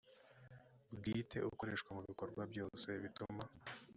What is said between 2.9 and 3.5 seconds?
bituma